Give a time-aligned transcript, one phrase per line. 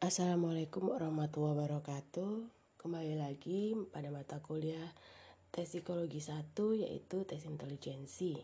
[0.00, 2.32] Assalamualaikum warahmatullahi wabarakatuh.
[2.80, 4.96] Kembali lagi pada mata kuliah
[5.52, 8.40] tes psikologi 1 yaitu tes intelijensi.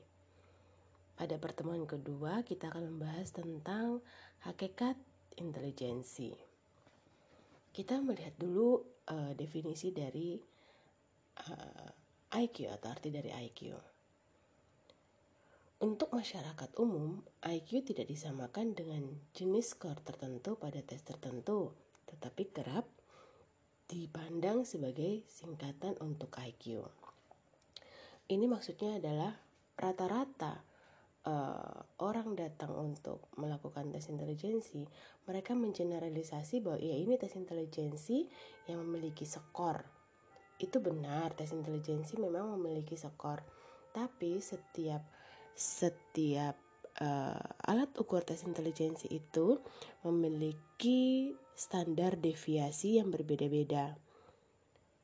[1.16, 4.04] Pada pertemuan kedua kita akan membahas tentang
[4.45, 5.00] hakikat
[5.40, 6.37] intelijensi.
[7.73, 10.36] Kita melihat dulu uh, definisi dari
[11.41, 11.88] uh,
[12.36, 13.95] eh, IQ atau arti dari IQ.
[15.77, 21.77] Untuk masyarakat umum, IQ tidak disamakan dengan jenis skor tertentu pada tes tertentu,
[22.09, 22.88] tetapi kerap
[23.84, 26.80] dipandang sebagai singkatan untuk IQ.
[28.24, 29.37] Ini maksudnya adalah
[29.77, 30.65] rata-rata
[31.28, 34.88] uh, orang datang untuk melakukan tes intelijensi,
[35.29, 38.24] mereka mengeneralisasi bahwa ya ini tes intelijensi
[38.65, 39.84] yang memiliki skor.
[40.56, 43.45] Itu benar, tes intelijensi memang memiliki skor.
[43.93, 45.16] Tapi setiap
[45.56, 46.55] setiap
[47.01, 49.59] uh, alat ukur tes intelijensi itu
[50.05, 53.96] memiliki standar deviasi yang berbeda-beda.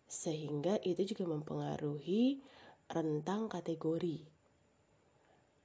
[0.07, 2.45] Sehingga itu juga mempengaruhi
[2.93, 4.29] rentang kategori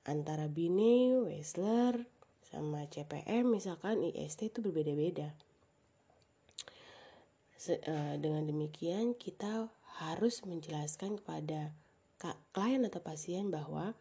[0.07, 2.07] antara Binet, Wechsler,
[2.47, 5.35] sama CPM misalkan IST itu berbeda-beda.
[7.67, 9.67] Eh, dengan demikian kita
[9.99, 11.75] harus menjelaskan kepada
[12.55, 13.91] klien atau pasien bahwa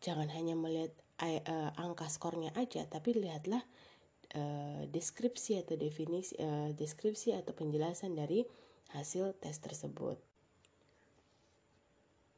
[0.00, 3.60] jangan hanya melihat uh, angka skornya aja tapi lihatlah
[4.34, 8.42] uh, deskripsi atau definisi uh, deskripsi atau penjelasan dari
[8.96, 10.18] hasil tes tersebut.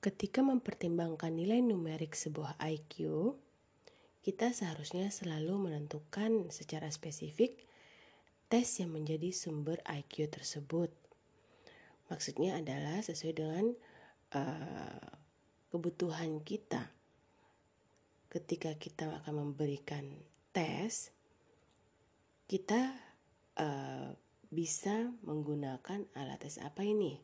[0.02, 3.32] Ketika mempertimbangkan nilai numerik sebuah IQ,
[4.26, 7.70] kita seharusnya selalu menentukan secara spesifik
[8.50, 10.90] tes yang menjadi sumber IQ tersebut.
[12.10, 13.66] Maksudnya adalah sesuai dengan
[14.34, 15.06] uh,
[15.70, 16.90] kebutuhan kita
[18.32, 20.08] ketika kita akan memberikan
[20.56, 21.12] tes,
[22.48, 22.96] kita
[23.60, 24.16] uh,
[24.48, 27.20] bisa menggunakan alat tes apa ini?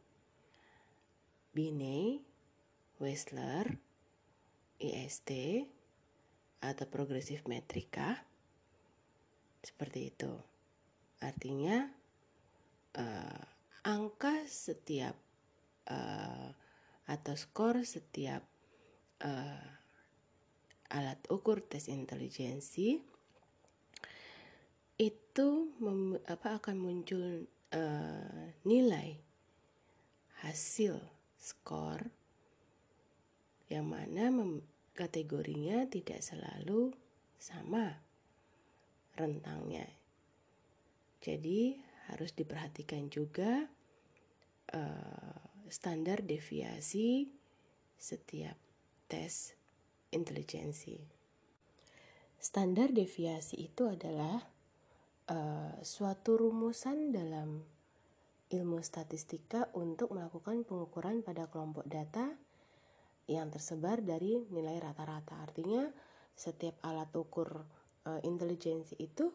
[1.56, 2.20] Binet,
[3.00, 3.80] Wechsler,
[4.76, 5.64] IST,
[6.60, 8.28] atau progresif metrika,
[9.64, 10.32] seperti itu.
[11.24, 11.88] Artinya
[13.00, 13.42] uh,
[13.88, 15.16] angka setiap
[15.88, 16.52] uh,
[17.08, 18.44] atau skor setiap
[19.24, 19.77] uh,
[20.88, 23.00] alat ukur tes intelijensi
[24.98, 29.20] itu mem, apa akan muncul uh, nilai
[30.42, 30.98] hasil
[31.38, 32.10] skor
[33.70, 34.64] yang mana mem,
[34.96, 36.90] kategorinya tidak selalu
[37.38, 38.02] sama
[39.14, 39.86] rentangnya.
[41.22, 41.78] Jadi
[42.10, 43.68] harus diperhatikan juga
[44.72, 45.38] uh,
[45.68, 47.28] standar deviasi
[48.00, 48.56] setiap
[49.06, 49.57] tes
[50.12, 50.96] intelijensi.
[52.38, 54.38] Standar deviasi itu adalah
[55.26, 57.60] uh, suatu rumusan dalam
[58.48, 62.32] ilmu statistika untuk melakukan pengukuran pada kelompok data
[63.28, 65.44] yang tersebar dari nilai rata-rata.
[65.44, 65.84] Artinya
[66.32, 67.66] setiap alat ukur
[68.08, 69.28] uh, intelijensi itu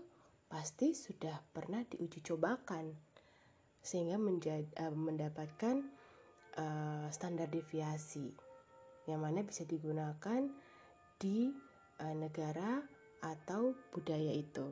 [0.50, 2.94] pasti sudah pernah diuji cobakan
[3.84, 5.86] sehingga menjadi, uh, mendapatkan
[6.58, 8.34] uh, standar deviasi
[9.10, 10.48] yang mana bisa digunakan
[11.20, 11.52] di
[12.00, 12.84] uh, negara
[13.24, 14.68] atau budaya itu.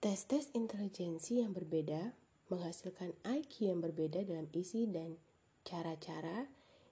[0.00, 2.14] Tes-tes intelijensi yang berbeda
[2.50, 5.14] menghasilkan IQ yang berbeda dalam isi dan
[5.62, 6.50] cara-cara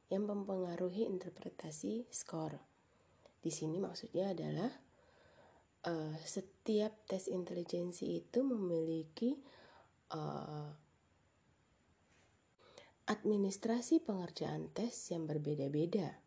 [0.09, 2.56] yang mempengaruhi interpretasi skor.
[3.38, 4.70] Di sini maksudnya adalah
[5.88, 9.36] uh, setiap tes intelijensi itu memiliki
[10.15, 10.69] uh,
[13.08, 16.20] administrasi pengerjaan tes yang berbeda-beda.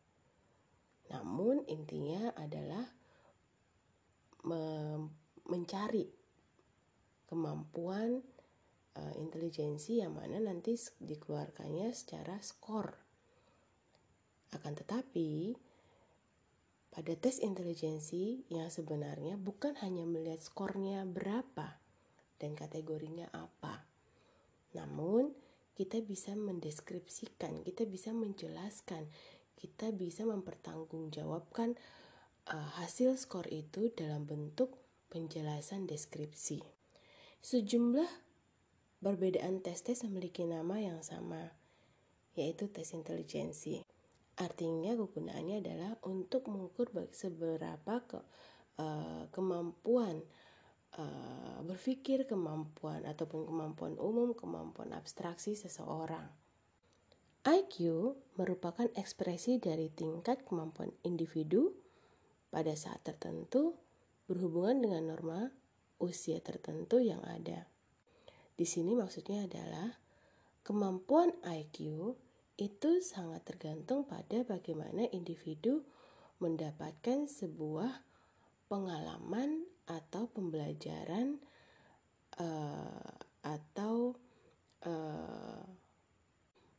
[1.14, 2.90] Namun intinya adalah
[4.42, 4.64] me
[5.46, 6.08] mencari
[7.30, 8.24] kemampuan
[8.98, 12.98] uh, intelijensi yang mana nanti dikeluarkannya secara skor.
[14.52, 15.54] Akan tetapi
[16.92, 21.80] pada tes intelijensi yang sebenarnya bukan hanya melihat skornya berapa
[22.42, 23.88] dan kategorinya apa.
[24.76, 25.32] Namun
[25.82, 29.10] kita bisa mendeskripsikan, kita bisa menjelaskan,
[29.58, 31.74] kita bisa mempertanggungjawabkan
[32.54, 34.78] uh, hasil skor itu dalam bentuk
[35.10, 36.62] penjelasan deskripsi.
[37.42, 38.06] Sejumlah
[39.02, 41.50] perbedaan tes-tes memiliki nama yang sama,
[42.38, 43.82] yaitu tes intelijensi.
[44.38, 48.22] Artinya kegunaannya adalah untuk mengukur seberapa ke,
[48.78, 50.22] uh, kemampuan
[50.98, 56.28] uh, berpikir kemampuan ataupun kemampuan umum, kemampuan abstraksi seseorang.
[57.42, 61.74] IQ merupakan ekspresi dari tingkat kemampuan individu
[62.54, 63.74] pada saat tertentu
[64.30, 65.50] berhubungan dengan norma
[65.98, 67.66] usia tertentu yang ada.
[68.54, 69.98] Di sini maksudnya adalah
[70.62, 72.14] kemampuan IQ
[72.62, 75.82] itu sangat tergantung pada bagaimana individu
[76.38, 78.06] mendapatkan sebuah
[78.70, 81.42] pengalaman atau pembelajaran
[82.38, 84.16] uh, atau
[84.86, 85.66] uh,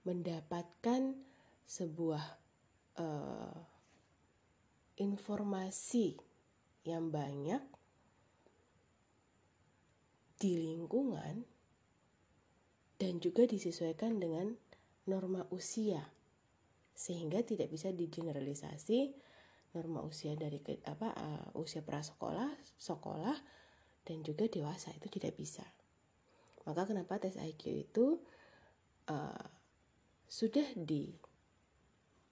[0.03, 1.15] mendapatkan
[1.67, 2.25] sebuah
[2.99, 3.59] uh,
[4.99, 6.19] informasi
[6.83, 7.63] yang banyak
[10.43, 11.47] di lingkungan
[12.99, 14.51] dan juga disesuaikan dengan
[15.07, 16.03] norma usia
[16.95, 19.15] sehingga tidak bisa digeneralisasi
[19.73, 23.37] norma usia dari ke, apa uh, usia prasekolah, sekolah
[24.05, 25.65] dan juga dewasa itu tidak bisa.
[26.69, 28.07] Maka kenapa tes IQ itu
[29.09, 29.45] uh,
[30.29, 31.11] sudah di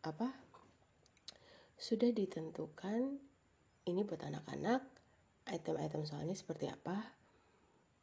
[0.06, 0.32] apa?
[1.80, 3.16] Sudah ditentukan
[3.88, 4.84] ini buat anak-anak
[5.48, 7.16] item-item soalnya seperti apa?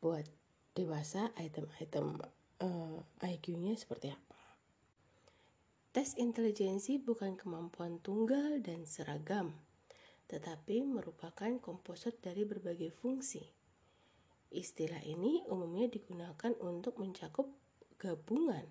[0.01, 0.25] Buat
[0.73, 2.21] dewasa item-item
[2.61, 4.36] uh, eh, IQ-nya seperti apa?
[5.97, 9.57] Tes intelijensi bukan kemampuan tunggal dan seragam,
[10.29, 13.41] tetapi merupakan komposit dari berbagai fungsi.
[14.53, 17.49] Istilah ini umumnya digunakan untuk mencakup
[17.97, 18.69] gabungan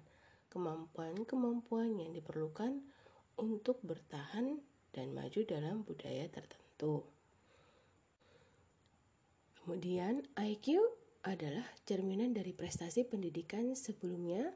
[0.54, 2.78] kemampuan-kemampuan yang diperlukan
[3.42, 4.62] untuk bertahan
[4.94, 7.10] dan maju dalam budaya tertentu.
[9.58, 10.78] Kemudian, IQ
[11.26, 14.54] adalah cerminan dari prestasi pendidikan sebelumnya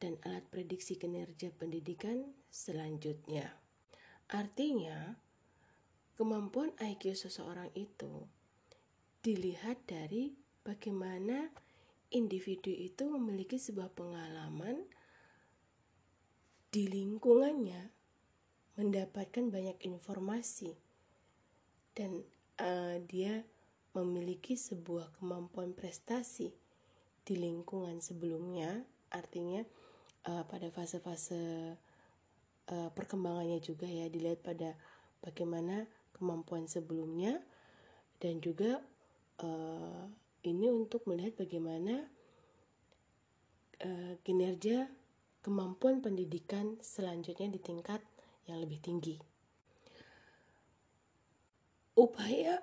[0.00, 3.52] dan alat prediksi kinerja pendidikan selanjutnya.
[4.32, 5.14] Artinya,
[6.16, 8.24] kemampuan IQ seseorang itu
[9.20, 10.32] dilihat dari
[10.64, 11.52] bagaimana
[12.08, 14.88] individu itu memiliki sebuah pengalaman
[16.72, 17.92] di lingkungannya,
[18.80, 20.72] mendapatkan banyak informasi,
[21.92, 22.24] dan
[22.62, 23.42] uh, dia
[23.92, 26.54] memiliki sebuah kemampuan prestasi
[27.26, 29.66] di lingkungan sebelumnya, artinya
[30.26, 31.76] uh, pada fase-fase
[32.68, 34.76] uh, perkembangannya juga ya dilihat pada
[35.24, 35.86] bagaimana
[36.16, 37.40] kemampuan sebelumnya
[38.20, 38.84] dan juga
[39.40, 40.04] uh,
[40.44, 42.04] ini untuk melihat bagaimana
[43.84, 44.88] uh, kinerja
[45.40, 48.00] kemampuan pendidikan selanjutnya di tingkat
[48.44, 49.16] yang lebih tinggi.
[51.96, 52.60] Upaya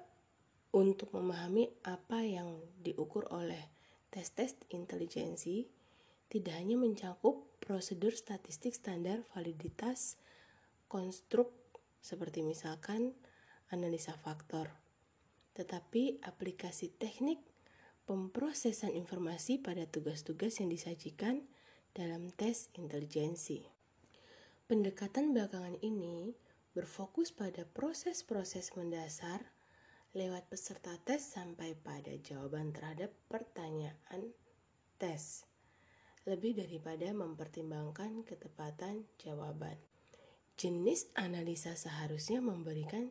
[0.74, 3.70] untuk memahami apa yang diukur oleh
[4.14, 5.66] tes-tes intelijensi
[6.28, 10.20] tidak hanya mencakup prosedur statistik standar validitas
[10.88, 11.52] konstruk
[12.00, 13.12] seperti misalkan
[13.72, 14.72] analisa faktor,
[15.56, 17.44] tetapi aplikasi teknik
[18.08, 21.44] pemrosesan informasi pada tugas-tugas yang disajikan
[21.92, 23.68] dalam tes intelijensi.
[24.68, 26.36] Pendekatan belakangan ini
[26.72, 29.44] berfokus pada proses-proses mendasar
[30.16, 34.32] lewat peserta tes sampai pada jawaban terhadap pertanyaan
[35.00, 35.47] tes
[36.28, 39.80] lebih daripada mempertimbangkan ketepatan jawaban.
[40.60, 43.10] Jenis analisa seharusnya memberikan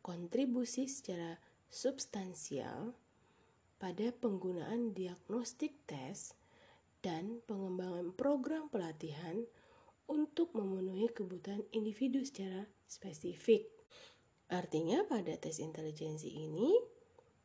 [0.00, 1.36] kontribusi secara
[1.68, 2.96] substansial
[3.76, 6.32] pada penggunaan diagnostik tes
[7.04, 9.44] dan pengembangan program pelatihan
[10.08, 13.68] untuk memenuhi kebutuhan individu secara spesifik.
[14.48, 16.72] Artinya pada tes intelijensi ini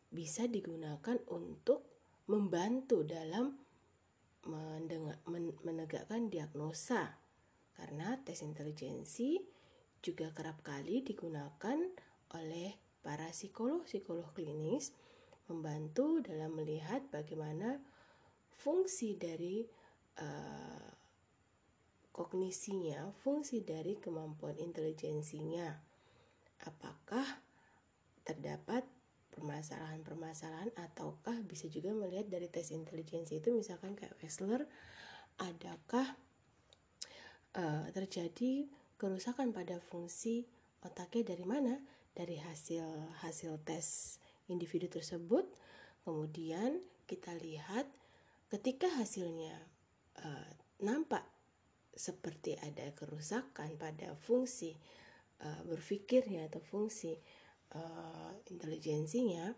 [0.08, 1.84] bisa digunakan untuk
[2.30, 3.58] membantu dalam
[5.64, 7.20] menegakkan diagnosa
[7.76, 9.40] karena tes intelijensi
[10.00, 11.80] juga kerap kali digunakan
[12.36, 14.96] oleh para psikolog-psikolog klinis
[15.50, 17.82] membantu dalam melihat bagaimana
[18.54, 19.66] fungsi dari
[20.20, 20.90] uh,
[22.12, 25.72] kognisinya, fungsi dari kemampuan intelijensinya.
[26.68, 27.26] Apakah
[28.28, 28.84] terdapat
[29.40, 34.68] permasalahan-permasalahan ataukah bisa juga melihat dari tes intelijensi itu misalkan kayak Wessler
[35.40, 36.20] adakah
[37.56, 38.68] uh, terjadi
[39.00, 40.44] kerusakan pada fungsi
[40.84, 41.80] otaknya dari mana?
[42.12, 42.84] Dari hasil
[43.24, 44.20] hasil tes
[44.52, 45.48] individu tersebut.
[46.04, 47.88] Kemudian kita lihat
[48.52, 49.56] ketika hasilnya
[50.20, 50.50] uh,
[50.84, 51.24] nampak
[51.96, 54.76] seperti ada kerusakan pada fungsi
[55.44, 57.16] uh, berpikirnya atau fungsi
[57.76, 59.54] uh, intelijensinya,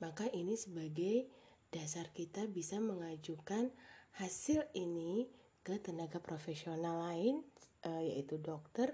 [0.00, 1.28] maka ini sebagai
[1.72, 3.72] dasar kita bisa mengajukan
[4.20, 5.28] hasil ini
[5.62, 7.40] ke tenaga profesional lain
[7.86, 8.92] uh, yaitu dokter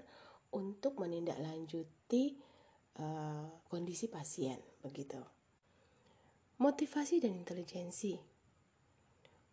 [0.53, 2.39] untuk menindaklanjuti
[3.01, 5.19] uh, kondisi pasien begitu.
[6.59, 8.19] Motivasi dan intelijensi.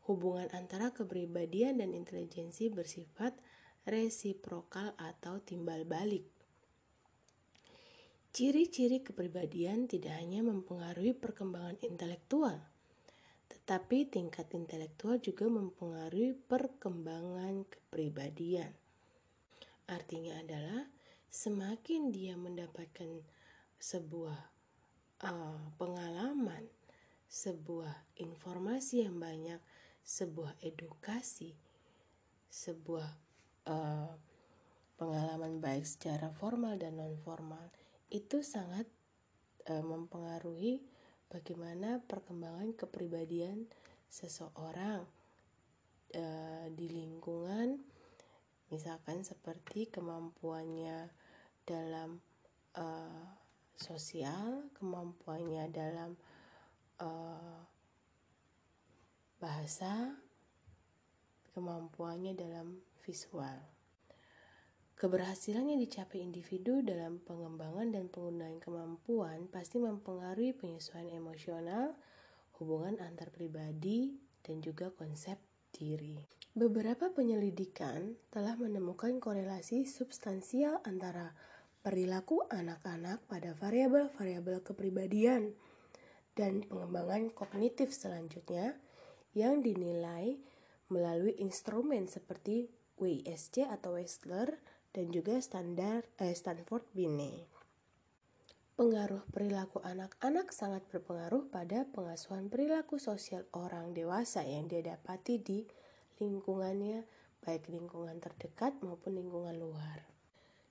[0.07, 3.35] Hubungan antara kepribadian dan intelijensi bersifat
[3.87, 6.36] resiprokal atau timbal balik.
[8.37, 12.61] Ciri-ciri kepribadian tidak hanya mempengaruhi perkembangan intelektual,
[13.49, 18.77] tetapi tingkat intelektual juga mempengaruhi perkembangan kepribadian.
[19.89, 20.85] Artinya adalah
[21.33, 23.25] semakin dia mendapatkan
[23.81, 24.37] sebuah
[25.25, 26.69] uh, pengalaman,
[27.33, 29.65] sebuah informasi yang banyak,
[30.05, 31.57] sebuah edukasi,
[32.53, 33.09] sebuah
[33.65, 34.13] uh,
[35.01, 38.87] pengalaman baik secara formal dan non formal itu sangat
[39.67, 40.83] uh, mempengaruhi
[41.27, 43.67] bagaimana perkembangan kepribadian
[44.07, 45.03] seseorang
[46.15, 47.83] uh, di lingkungan
[48.71, 51.11] misalkan seperti kemampuannya
[51.67, 52.23] dalam
[52.79, 53.27] uh,
[53.75, 56.15] sosial kemampuannya dalam
[57.03, 57.59] uh,
[59.43, 60.17] bahasa
[61.53, 63.76] kemampuannya dalam visual
[64.97, 71.93] Keberhasilan yang dicapai individu dalam pengembangan dan penggunaan kemampuan pasti mempengaruhi penyesuaian emosional,
[72.57, 75.37] hubungan antar pribadi, dan juga konsep
[75.69, 76.17] diri.
[76.57, 81.37] Beberapa penyelidikan telah menemukan korelasi substansial antara
[81.85, 85.53] perilaku anak-anak pada variabel-variabel kepribadian
[86.33, 88.81] dan pengembangan kognitif selanjutnya
[89.37, 90.41] yang dinilai
[90.89, 94.57] melalui instrumen seperti WISC atau Wechsler
[94.97, 97.45] dan juga standar eh, Stanford Binet.
[98.77, 105.65] Pengaruh perilaku anak-anak sangat berpengaruh pada pengasuhan perilaku sosial orang dewasa yang dia dapati di
[106.21, 107.05] lingkungannya,
[107.45, 110.05] baik lingkungan terdekat maupun lingkungan luar.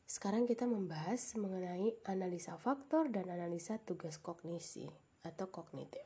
[0.06, 4.86] Sekarang kita membahas mengenai analisa faktor dan analisa tugas kognisi
[5.26, 6.06] atau kognitif.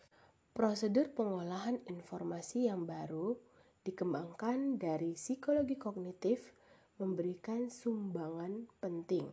[0.56, 3.36] Prosedur pengolahan informasi yang baru
[3.84, 6.56] dikembangkan dari psikologi kognitif
[7.00, 9.26] memberikan sumbangan penting.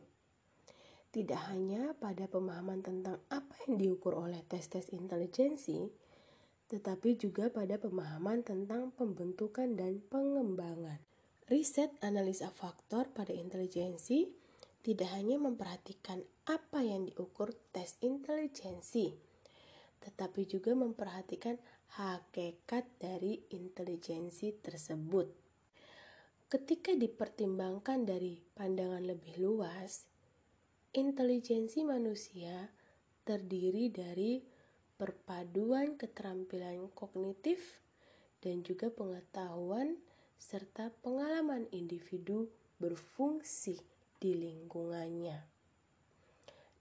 [1.10, 5.90] Tidak hanya pada pemahaman tentang apa yang diukur oleh tes-tes intelijensi,
[6.70, 10.98] tetapi juga pada pemahaman tentang pembentukan dan pengembangan.
[11.46, 14.26] Riset analisa faktor pada intelijensi
[14.82, 19.14] tidak hanya memperhatikan apa yang diukur tes intelijensi,
[20.02, 21.58] tetapi juga memperhatikan
[21.98, 25.45] hakikat dari intelijensi tersebut.
[26.46, 30.06] Ketika dipertimbangkan dari pandangan lebih luas,
[30.94, 32.70] intelijensi manusia
[33.26, 34.38] terdiri dari
[34.94, 37.82] perpaduan keterampilan kognitif
[38.38, 39.98] dan juga pengetahuan
[40.38, 42.46] serta pengalaman individu
[42.78, 43.82] berfungsi
[44.22, 45.42] di lingkungannya.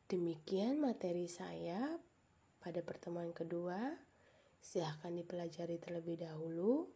[0.05, 1.97] Demikian materi saya
[2.61, 3.97] pada pertemuan kedua.
[4.61, 6.94] Silahkan dipelajari terlebih dahulu.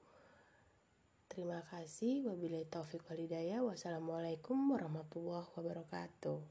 [1.29, 2.25] Terima kasih.
[2.25, 3.62] Wabillahi taufik walhidayah.
[3.62, 6.41] Wassalamualaikum warahmatullahi wabarakatuh.